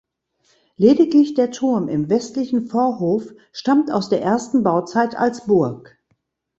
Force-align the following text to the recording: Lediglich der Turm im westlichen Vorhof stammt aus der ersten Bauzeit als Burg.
Lediglich 0.77 1.35
der 1.35 1.51
Turm 1.51 1.87
im 1.87 2.09
westlichen 2.09 2.65
Vorhof 2.65 3.31
stammt 3.53 3.91
aus 3.91 4.09
der 4.09 4.23
ersten 4.23 4.63
Bauzeit 4.63 5.15
als 5.15 5.45
Burg. 5.45 5.95